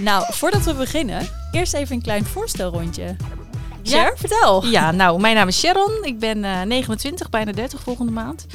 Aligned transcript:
Nou, 0.00 0.24
voordat 0.28 0.64
we 0.64 0.74
beginnen, 0.74 1.28
eerst 1.50 1.74
even 1.74 1.94
een 1.96 2.02
klein 2.02 2.24
voorstelrondje. 2.24 3.16
Cher, 3.82 4.12
vertel. 4.16 4.66
Ja, 4.66 4.90
nou, 4.90 5.20
mijn 5.20 5.34
naam 5.34 5.48
is 5.48 5.58
Sharon. 5.58 5.90
Ik 6.02 6.18
ben 6.18 6.44
eh 6.44 6.62
29, 6.62 7.30
bijna 7.30 7.52
30 7.52 7.80
volgende 7.80 8.12
maand. 8.12 8.46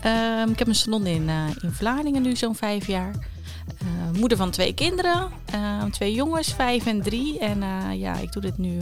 Ehm, 0.00 0.50
ik 0.50 0.58
heb 0.58 0.68
een 0.68 0.74
salon 0.74 1.06
in, 1.06 1.28
eh, 1.28 1.62
in 1.62 1.70
Vlaardingen 1.72 2.22
nu 2.22 2.36
zo'n 2.36 2.56
vijf 2.56 2.86
jaar. 2.86 3.14
Eh, 3.78 4.18
moeder 4.18 4.38
van 4.38 4.50
twee 4.50 4.74
kinderen, 4.74 5.28
Ehm, 5.50 5.90
twee 5.90 6.14
jongens, 6.14 6.52
vijf 6.52 6.86
en 6.86 7.02
drie. 7.02 7.38
En 7.38 7.62
ja, 7.98 8.14
ik 8.16 8.32
doe 8.32 8.42
dit 8.42 8.58
nu, 8.58 8.76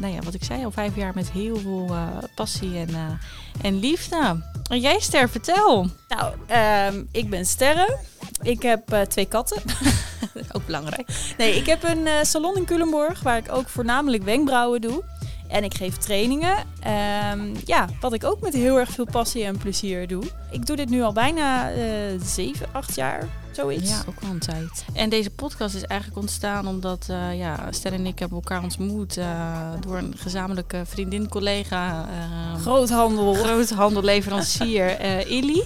nou 0.00 0.12
ja, 0.14 0.20
wat 0.24 0.34
ik 0.34 0.44
zei, 0.44 0.64
al 0.64 0.70
vijf 0.70 0.96
jaar 0.96 1.12
met 1.14 1.30
heel 1.30 1.56
veel 1.56 1.96
passie 2.34 2.78
en, 2.78 3.18
en 3.60 3.78
liefde. 3.78 4.42
En 4.70 4.80
jij, 4.80 5.00
Ster, 5.00 5.28
vertel. 5.28 5.86
Nou, 6.08 6.34
ehm, 6.46 7.02
ik 7.12 7.30
ben 7.30 7.46
Sterre. 7.46 7.98
Ik 8.42 8.62
heb 8.62 9.06
twee 9.08 9.26
katten. 9.26 9.62
Ook 10.56 10.66
belangrijk. 10.66 11.34
Nee, 11.38 11.54
ik 11.56 11.66
heb 11.66 11.82
een 11.82 12.06
eh, 12.06 12.14
salon 12.22 12.56
in 12.56 12.64
Culemborg 12.64 13.20
waar 13.20 13.36
ik 13.36 13.52
ook 13.52 13.68
voornamelijk 13.68 14.22
wenkbrauwen 14.22 14.80
doe. 14.80 15.02
En 15.48 15.64
ik 15.64 15.74
geef 15.74 15.96
trainingen. 15.96 16.56
Ehm, 16.80 17.54
ja, 17.64 17.88
wat 18.00 18.12
ik 18.12 18.24
ook 18.24 18.40
met 18.40 18.54
heel 18.54 18.78
erg 18.78 18.90
veel 18.90 19.06
passie 19.10 19.44
en 19.44 19.58
plezier 19.58 20.06
doe. 20.06 20.22
Ik 20.50 20.66
doe 20.66 20.76
dit 20.76 20.88
nu 20.88 21.02
al 21.02 21.12
bijna 21.12 21.70
eh 21.70 22.20
zeven, 22.22 22.66
acht 22.72 22.94
jaar, 22.94 23.28
zoiets. 23.50 23.90
Ja, 23.90 24.02
ook 24.08 24.20
wel 24.20 24.30
een 24.30 24.38
tijd. 24.38 24.84
En 24.92 25.08
deze 25.08 25.30
podcast 25.30 25.74
is 25.74 25.84
eigenlijk 25.84 26.20
ontstaan 26.20 26.66
omdat 26.66 27.06
uh, 27.10 27.38
ja, 27.38 27.66
Ster 27.70 27.92
en 27.92 28.06
ik 28.06 28.18
hebben 28.18 28.38
elkaar 28.38 28.62
ontmoet 28.62 29.16
uh, 29.16 29.72
door 29.80 29.96
een 29.96 30.14
gezamenlijke 30.16 30.82
vriendin, 30.86 31.28
collega. 31.28 32.08
Uh, 32.08 32.60
Groothandel. 32.60 33.34
Groothandelleverancier 33.34 35.04
uh, 35.04 35.30
Illy. 35.30 35.64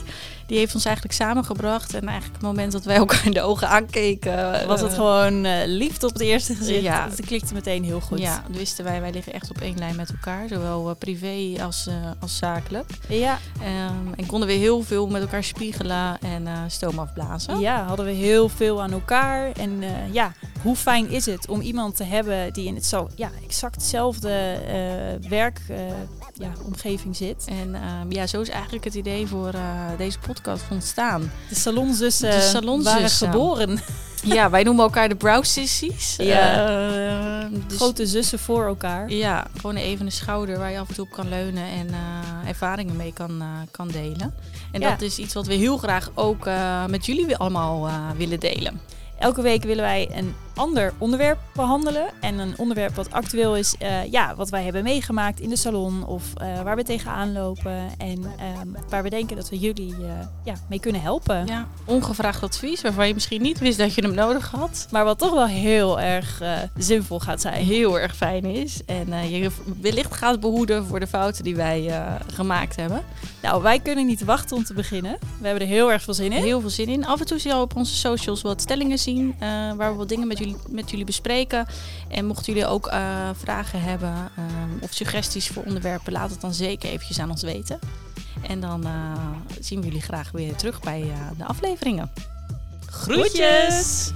Die 0.52 0.60
heeft 0.60 0.74
ons 0.74 0.84
eigenlijk 0.84 1.14
samengebracht. 1.14 1.94
En 1.94 2.08
eigenlijk 2.08 2.32
het 2.32 2.42
moment 2.42 2.72
dat 2.72 2.84
wij 2.84 2.96
elkaar 2.96 3.26
in 3.26 3.32
de 3.32 3.42
ogen 3.42 3.68
aankeken... 3.68 4.66
Was 4.66 4.80
het 4.80 4.94
gewoon 4.94 5.44
uh, 5.44 5.52
liefde 5.66 6.06
op 6.06 6.12
het 6.12 6.22
eerste 6.22 6.54
gezicht. 6.54 6.82
Ja. 6.82 7.08
Het 7.10 7.26
klikte 7.26 7.54
meteen 7.54 7.84
heel 7.84 8.00
goed. 8.00 8.18
Ja, 8.18 8.42
wisten 8.50 8.84
wij, 8.84 9.00
wij 9.00 9.12
liggen 9.12 9.32
echt 9.32 9.50
op 9.50 9.60
één 9.60 9.78
lijn 9.78 9.96
met 9.96 10.10
elkaar. 10.10 10.48
Zowel 10.48 10.88
uh, 10.88 10.94
privé 10.98 11.62
als, 11.62 11.86
uh, 11.88 11.94
als 12.20 12.36
zakelijk. 12.36 12.90
Ja. 13.08 13.38
Um, 13.58 14.14
en 14.16 14.26
konden 14.26 14.48
we 14.48 14.54
heel 14.54 14.82
veel 14.82 15.06
met 15.06 15.22
elkaar 15.22 15.44
spiegelen 15.44 16.18
en 16.18 16.42
uh, 16.42 16.58
stoom 16.66 16.98
afblazen. 16.98 17.60
Ja, 17.60 17.84
hadden 17.84 18.06
we 18.06 18.12
heel 18.12 18.48
veel 18.48 18.82
aan 18.82 18.92
elkaar. 18.92 19.52
En 19.52 19.82
ja, 20.10 20.32
hoe 20.62 20.76
fijn 20.76 21.08
is 21.10 21.26
het 21.26 21.48
om 21.48 21.60
iemand 21.60 21.96
te 21.96 22.04
hebben 22.04 22.52
die 22.52 22.66
in 22.66 22.74
het 22.74 22.86
zo 22.86 23.08
ja, 23.14 23.30
exact 23.44 23.74
hetzelfde 23.74 24.60
uh, 24.66 25.28
werk 25.28 25.60
ja, 26.34 26.52
omgeving 26.64 27.16
zit. 27.16 27.44
En 27.48 27.74
um, 27.74 28.12
ja, 28.12 28.26
zo 28.26 28.40
is 28.40 28.48
eigenlijk 28.48 28.84
het 28.84 28.94
idee 28.94 29.26
voor 29.26 29.54
deze 29.96 30.18
podcast 30.18 30.64
ontstaan. 30.70 31.30
De 31.48 31.54
salonzussen, 31.54 32.30
de 32.30 32.40
salonzussen. 32.40 33.00
waren 33.00 33.10
geboren. 33.10 33.78
Ja, 34.24 34.50
wij 34.50 34.62
noemen 34.62 34.84
elkaar 34.84 35.08
de 35.08 35.14
brow 35.14 35.44
sissies. 35.44 36.16
Ja. 36.16 37.42
Uh, 37.42 37.58
dus 37.66 37.76
Grote 37.76 38.06
zussen 38.06 38.38
voor 38.38 38.66
elkaar. 38.66 39.10
Ja, 39.10 39.46
gewoon 39.56 39.76
even 39.76 40.06
een 40.06 40.12
schouder 40.12 40.58
waar 40.58 40.70
je 40.70 40.78
af 40.78 40.88
en 40.88 40.94
toe 40.94 41.04
op 41.04 41.10
kan 41.10 41.28
leunen 41.28 41.64
en 41.64 41.86
uh, 41.88 42.48
ervaringen 42.48 42.96
mee 42.96 43.12
kan, 43.12 43.42
uh, 43.42 43.46
kan 43.70 43.88
delen. 43.88 44.34
En 44.72 44.80
ja. 44.80 44.90
dat 44.90 45.00
is 45.00 45.18
iets 45.18 45.34
wat 45.34 45.46
we 45.46 45.54
heel 45.54 45.76
graag 45.76 46.10
ook 46.14 46.48
met 46.88 47.06
jullie 47.06 47.36
allemaal 47.36 47.88
willen 48.16 48.40
delen. 48.40 48.80
Elke 49.18 49.42
week 49.42 49.62
willen 49.62 49.84
wij 49.84 50.08
een 50.12 50.34
ander 50.54 50.92
onderwerp 50.98 51.38
behandelen. 51.54 52.06
En 52.20 52.38
een 52.38 52.54
onderwerp 52.56 52.94
wat 52.94 53.10
actueel 53.10 53.56
is, 53.56 53.74
uh, 53.82 54.04
ja, 54.10 54.34
wat 54.34 54.50
wij 54.50 54.64
hebben 54.64 54.82
meegemaakt 54.82 55.40
in 55.40 55.48
de 55.48 55.56
salon 55.56 56.06
of 56.06 56.24
uh, 56.42 56.62
waar 56.62 56.76
we 56.76 56.82
tegenaan 56.82 57.32
lopen. 57.32 57.90
En 57.98 58.24
um, 58.62 58.76
waar 58.88 59.02
we 59.02 59.10
denken 59.10 59.36
dat 59.36 59.48
we 59.48 59.58
jullie 59.58 59.94
uh, 60.00 60.08
ja, 60.44 60.54
mee 60.68 60.80
kunnen 60.80 61.00
helpen. 61.02 61.46
Ja, 61.46 61.68
ongevraagd 61.84 62.42
advies 62.42 62.80
waarvan 62.80 63.06
je 63.08 63.14
misschien 63.14 63.42
niet 63.42 63.58
wist 63.58 63.78
dat 63.78 63.94
je 63.94 64.02
hem 64.02 64.14
nodig 64.14 64.50
had. 64.50 64.86
Maar 64.90 65.04
wat 65.04 65.18
toch 65.18 65.32
wel 65.32 65.46
heel 65.46 66.00
erg 66.00 66.42
zinvol 66.76 67.20
gaat 67.20 67.40
zijn. 67.40 67.64
Heel 67.64 68.00
erg 68.00 68.16
fijn 68.16 68.44
is. 68.44 68.84
En 68.84 69.30
je 69.30 69.50
wellicht 69.80 70.14
gaat 70.14 70.40
behoeden 70.40 70.86
voor 70.86 71.00
de 71.00 71.06
fouten 71.06 71.44
die 71.44 71.56
wij 71.56 72.04
gemaakt 72.26 72.76
hebben. 72.76 73.02
Nou, 73.42 73.62
wij 73.62 73.80
kunnen 73.80 74.06
niet 74.06 74.24
wachten 74.24 74.56
om 74.56 74.64
te 74.64 74.74
beginnen. 74.74 75.16
We 75.38 75.46
hebben 75.46 75.62
er 75.62 75.72
heel 75.72 75.92
erg 75.92 76.02
veel 76.02 76.14
zin 76.14 76.32
in. 76.32 76.42
Heel 76.42 76.60
veel 76.60 76.70
zin 76.70 76.88
in. 76.88 77.06
Af 77.06 77.20
en 77.20 77.26
toe 77.26 77.38
zie 77.38 77.50
je 77.50 77.60
op 77.60 77.76
onze 77.76 77.94
socials 77.94 78.42
wat 78.42 78.60
stellingen 78.60 78.98
zien 78.98 79.34
waar 79.76 79.90
we 79.90 79.96
wat 79.96 80.08
dingen 80.08 80.26
met 80.26 80.40
jullie, 80.44 80.60
met 80.68 80.90
jullie 80.90 81.04
bespreken. 81.04 81.66
En 82.08 82.26
mochten 82.26 82.52
jullie 82.52 82.68
ook 82.68 82.86
eh, 82.86 83.30
vragen 83.36 83.82
hebben 83.82 84.30
ehm, 84.36 84.78
of 84.80 84.92
suggesties 84.92 85.48
voor 85.48 85.62
onderwerpen, 85.62 86.12
laat 86.12 86.30
het 86.30 86.40
dan 86.40 86.54
zeker 86.54 86.90
eventjes 86.90 87.20
aan 87.20 87.30
ons 87.30 87.42
weten. 87.42 87.78
En 88.48 88.60
dan 88.60 88.86
eh, 88.86 88.92
zien 89.60 89.80
we 89.80 89.86
jullie 89.86 90.02
graag 90.02 90.30
weer 90.30 90.56
terug 90.56 90.80
bij 90.80 91.00
eh, 91.02 91.38
de 91.38 91.44
afleveringen. 91.44 92.10
Groetjes! 92.86 94.12